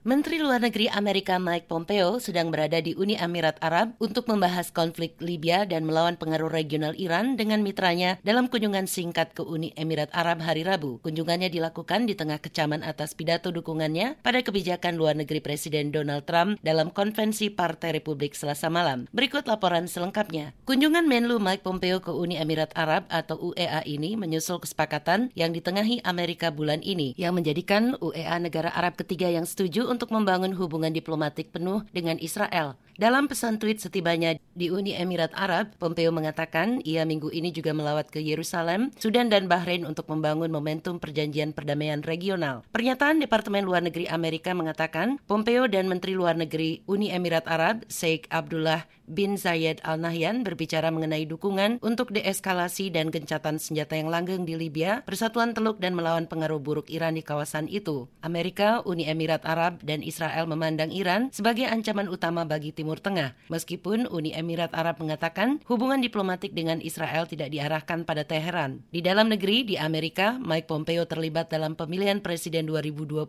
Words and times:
Menteri 0.00 0.40
Luar 0.40 0.64
Negeri 0.64 0.88
Amerika 0.88 1.36
Mike 1.36 1.68
Pompeo 1.68 2.24
sedang 2.24 2.48
berada 2.48 2.80
di 2.80 2.96
Uni 2.96 3.20
Emirat 3.20 3.60
Arab 3.60 3.92
untuk 4.00 4.32
membahas 4.32 4.72
konflik 4.72 5.20
Libya 5.20 5.68
dan 5.68 5.84
melawan 5.84 6.16
pengaruh 6.16 6.48
regional 6.48 6.96
Iran 6.96 7.36
dengan 7.36 7.60
mitranya 7.60 8.16
dalam 8.24 8.48
kunjungan 8.48 8.88
singkat 8.88 9.36
ke 9.36 9.44
Uni 9.44 9.76
Emirat 9.76 10.08
Arab 10.16 10.40
hari 10.40 10.64
Rabu. 10.64 11.04
Kunjungannya 11.04 11.52
dilakukan 11.52 12.08
di 12.08 12.16
tengah 12.16 12.40
kecaman 12.40 12.80
atas 12.80 13.12
pidato 13.12 13.52
dukungannya 13.52 14.16
pada 14.24 14.40
kebijakan 14.40 14.96
luar 14.96 15.20
negeri 15.20 15.44
Presiden 15.44 15.92
Donald 15.92 16.24
Trump 16.24 16.56
dalam 16.64 16.88
konvensi 16.88 17.52
Partai 17.52 18.00
Republik 18.00 18.32
Selasa 18.32 18.72
malam. 18.72 19.04
Berikut 19.12 19.44
laporan 19.52 19.84
selengkapnya. 19.84 20.56
Kunjungan 20.64 21.04
Menlu 21.04 21.36
Mike 21.36 21.60
Pompeo 21.60 22.00
ke 22.00 22.08
Uni 22.08 22.40
Emirat 22.40 22.72
Arab 22.72 23.04
atau 23.12 23.52
UEA 23.52 23.84
ini 23.84 24.16
menyusul 24.16 24.64
kesepakatan 24.64 25.28
yang 25.36 25.52
ditengahi 25.52 26.00
Amerika 26.08 26.48
bulan 26.48 26.80
ini 26.80 27.12
yang 27.20 27.36
menjadikan 27.36 28.00
UEA 28.00 28.40
negara 28.40 28.72
Arab 28.72 28.96
ketiga 28.96 29.28
yang 29.28 29.44
setuju 29.44 29.89
untuk 29.90 30.14
membangun 30.14 30.54
hubungan 30.54 30.94
diplomatik 30.94 31.50
penuh 31.50 31.82
dengan 31.90 32.14
Israel. 32.22 32.78
Dalam 33.00 33.32
pesan 33.32 33.56
tweet 33.56 33.80
setibanya 33.80 34.36
di 34.52 34.68
Uni 34.68 34.92
Emirat 34.92 35.32
Arab, 35.32 35.72
Pompeo 35.80 36.12
mengatakan 36.12 36.84
ia 36.84 37.08
minggu 37.08 37.32
ini 37.32 37.48
juga 37.48 37.72
melawat 37.72 38.12
ke 38.12 38.20
Yerusalem, 38.20 38.92
Sudan 39.00 39.32
dan 39.32 39.48
Bahrain 39.48 39.88
untuk 39.88 40.04
membangun 40.12 40.52
momentum 40.52 41.00
perjanjian 41.00 41.56
perdamaian 41.56 42.04
regional. 42.04 42.60
Pernyataan 42.76 43.24
Departemen 43.24 43.64
Luar 43.64 43.80
Negeri 43.80 44.04
Amerika 44.04 44.52
mengatakan 44.52 45.16
Pompeo 45.24 45.64
dan 45.64 45.88
Menteri 45.88 46.12
Luar 46.12 46.36
Negeri 46.36 46.84
Uni 46.84 47.08
Emirat 47.08 47.48
Arab 47.48 47.88
Sheikh 47.88 48.28
Abdullah 48.28 48.84
bin 49.10 49.34
Zayed 49.34 49.82
Al 49.82 49.98
Nahyan 49.98 50.46
berbicara 50.46 50.94
mengenai 50.94 51.26
dukungan 51.26 51.82
untuk 51.82 52.14
deeskalasi 52.14 52.94
dan 52.94 53.10
gencatan 53.10 53.58
senjata 53.58 53.98
yang 53.98 54.06
langgeng 54.06 54.46
di 54.46 54.54
Libya, 54.54 55.02
persatuan 55.02 55.50
teluk 55.50 55.82
dan 55.82 55.98
melawan 55.98 56.30
pengaruh 56.30 56.62
buruk 56.62 56.86
Iran 56.88 57.18
di 57.18 57.26
kawasan 57.26 57.66
itu. 57.66 58.06
Amerika, 58.22 58.86
Uni 58.86 59.10
Emirat 59.10 59.42
Arab, 59.42 59.82
dan 59.82 60.06
Israel 60.06 60.46
memandang 60.46 60.94
Iran 60.94 61.34
sebagai 61.34 61.66
ancaman 61.66 62.06
utama 62.06 62.46
bagi 62.46 62.70
Timur 62.70 62.89
Tengah. 62.98 63.38
Meskipun 63.46 64.10
Uni 64.10 64.34
Emirat 64.34 64.74
Arab 64.74 64.98
mengatakan 64.98 65.62
hubungan 65.70 66.02
diplomatik 66.02 66.50
dengan 66.50 66.82
Israel 66.82 67.30
tidak 67.30 67.54
diarahkan 67.54 68.02
pada 68.02 68.26
Teheran. 68.26 68.82
Di 68.90 69.04
dalam 69.04 69.30
negeri, 69.30 69.62
di 69.62 69.78
Amerika, 69.78 70.34
Mike 70.42 70.66
Pompeo 70.66 71.06
terlibat 71.06 71.52
dalam 71.52 71.78
pemilihan 71.78 72.18
presiden 72.24 72.66
2020 72.66 73.28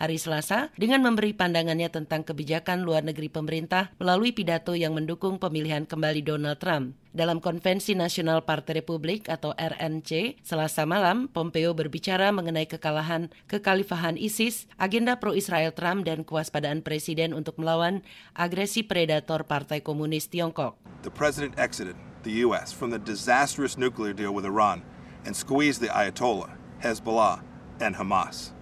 hari 0.00 0.16
Selasa 0.16 0.72
dengan 0.78 1.04
memberi 1.04 1.36
pandangannya 1.36 1.90
tentang 1.90 2.24
kebijakan 2.24 2.86
luar 2.86 3.02
negeri 3.02 3.28
pemerintah 3.28 3.90
melalui 3.98 4.32
pidato 4.32 4.72
yang 4.72 4.94
mendukung 4.94 5.42
pemilihan 5.42 5.84
kembali 5.84 6.22
Donald 6.22 6.62
Trump. 6.62 7.01
Dalam 7.12 7.44
Konvensi 7.44 7.92
Nasional 7.92 8.40
Partai 8.40 8.80
Republik 8.80 9.28
atau 9.28 9.52
RNC, 9.52 10.40
Selasa 10.40 10.88
malam, 10.88 11.28
Pompeo 11.28 11.76
berbicara 11.76 12.32
mengenai 12.32 12.64
kekalahan 12.64 13.28
kekhalifahan 13.52 14.16
ISIS, 14.16 14.64
agenda 14.80 15.20
pro-Israel 15.20 15.76
Trump, 15.76 16.08
dan 16.08 16.24
kewaspadaan 16.24 16.80
Presiden 16.80 17.36
untuk 17.36 17.60
melawan 17.60 18.00
agresi 18.32 18.80
predator 18.80 19.44
Partai 19.44 19.84
Komunis 19.84 20.32
Tiongkok. 20.32 20.80
The 21.04 21.12
President 21.12 21.60
exited 21.60 22.00
the 22.24 22.48
U.S. 22.48 22.72
from 22.72 22.88
the 22.88 22.98
disastrous 22.98 23.76
nuclear 23.76 24.16
deal 24.16 24.32
with 24.32 24.48
Iran 24.48 24.80
and 25.28 25.36
squeezed 25.36 25.84
the 25.84 25.92
Ayatollah, 25.92 26.56
Hezbollah, 26.80 27.44
and 27.84 27.92
Hamas. 27.92 28.56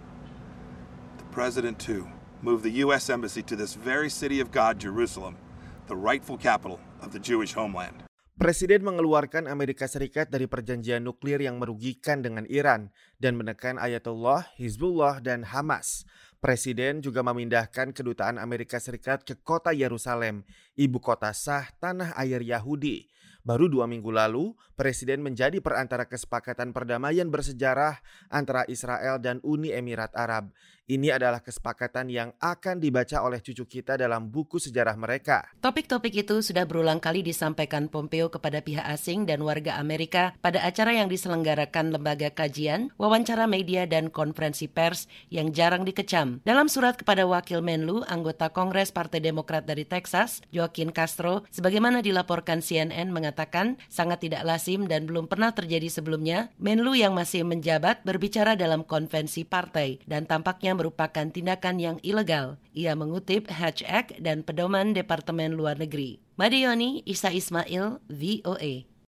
The 1.22 1.28
President, 1.30 1.78
too, 1.78 2.10
moved 2.42 2.66
the 2.66 2.82
U.S. 2.82 3.06
Embassy 3.06 3.46
to 3.46 3.54
this 3.54 3.78
very 3.78 4.10
city 4.10 4.42
of 4.42 4.50
God, 4.50 4.82
Jerusalem, 4.82 5.38
the 5.86 5.94
rightful 5.94 6.34
capital 6.34 6.82
of 6.98 7.14
the 7.14 7.22
Jewish 7.22 7.54
homeland. 7.54 8.09
Presiden 8.40 8.80
mengeluarkan 8.88 9.52
Amerika 9.52 9.84
Serikat 9.84 10.32
dari 10.32 10.48
perjanjian 10.48 11.04
nuklir 11.04 11.44
yang 11.44 11.60
merugikan 11.60 12.24
dengan 12.24 12.48
Iran 12.48 12.88
dan 13.20 13.36
menekan 13.36 13.76
Ayatollah, 13.76 14.48
Hizbullah, 14.56 15.20
dan 15.20 15.44
Hamas. 15.44 16.08
Presiden 16.40 17.04
juga 17.04 17.20
memindahkan 17.20 17.92
kedutaan 17.92 18.40
Amerika 18.40 18.80
Serikat 18.80 19.28
ke 19.28 19.36
kota 19.36 19.76
Yerusalem, 19.76 20.48
ibu 20.80 20.96
kota 20.96 21.36
sah 21.36 21.68
tanah 21.76 22.16
air 22.16 22.40
Yahudi. 22.40 23.04
Baru 23.44 23.68
dua 23.68 23.84
minggu 23.84 24.08
lalu, 24.08 24.56
Presiden 24.80 25.20
menjadi 25.20 25.60
perantara 25.60 26.08
kesepakatan 26.08 26.72
perdamaian 26.72 27.28
bersejarah 27.28 28.00
antara 28.32 28.64
Israel 28.64 29.20
dan 29.20 29.36
Uni 29.44 29.76
Emirat 29.76 30.16
Arab. 30.16 30.48
Ini 30.90 31.14
adalah 31.14 31.38
kesepakatan 31.38 32.10
yang 32.10 32.34
akan 32.42 32.82
dibaca 32.82 33.22
oleh 33.22 33.38
cucu 33.38 33.62
kita 33.62 33.94
dalam 33.94 34.26
buku 34.26 34.58
sejarah 34.58 34.98
mereka. 34.98 35.46
Topik-topik 35.62 36.26
itu 36.26 36.42
sudah 36.42 36.66
berulang 36.66 36.98
kali 36.98 37.22
disampaikan 37.22 37.86
Pompeo 37.86 38.26
kepada 38.26 38.58
pihak 38.58 38.82
asing 38.82 39.22
dan 39.22 39.44
warga 39.46 39.78
Amerika 39.78 40.34
pada 40.42 40.58
acara 40.66 40.96
yang 40.96 41.06
diselenggarakan 41.06 41.94
lembaga 41.94 42.34
kajian, 42.34 42.90
wawancara 42.98 43.46
media, 43.46 43.86
dan 43.86 44.10
konferensi 44.10 44.66
pers 44.66 45.06
yang 45.30 45.54
jarang 45.54 45.86
dikecam. 45.86 46.42
Dalam 46.42 46.66
surat 46.66 46.98
kepada 46.98 47.22
Wakil 47.22 47.62
Menlu, 47.62 48.02
anggota 48.10 48.50
Kongres 48.50 48.90
Partai 48.90 49.22
Demokrat 49.22 49.68
dari 49.68 49.86
Texas, 49.86 50.42
Joaquin 50.70 50.94
Castro, 50.94 51.42
sebagaimana 51.50 51.98
dilaporkan 51.98 52.62
CNN 52.62 53.10
mengatakan 53.10 53.74
sangat 53.90 54.22
tidak 54.22 54.46
lazim 54.46 54.86
dan 54.86 55.10
belum 55.10 55.26
pernah 55.26 55.50
terjadi 55.50 55.90
sebelumnya, 55.90 56.54
Menlu 56.62 56.94
yang 56.94 57.10
masih 57.10 57.42
menjabat 57.42 58.06
berbicara 58.06 58.54
dalam 58.54 58.86
konvensi 58.86 59.42
partai 59.42 59.98
dan 60.06 60.30
tampaknya 60.30 60.78
merupakan 60.78 61.26
tindakan 61.26 61.82
yang 61.82 61.96
ilegal. 62.06 62.62
Ia 62.70 62.94
mengutip 62.94 63.50
Hatch 63.50 63.82
Act 63.82 64.22
dan 64.22 64.46
pedoman 64.46 64.94
Departemen 64.94 65.58
Luar 65.58 65.74
Negeri. 65.74 66.22
Madioni 66.38 67.02
Isa 67.02 67.34
Ismail, 67.34 67.98
VOA. 68.06 68.90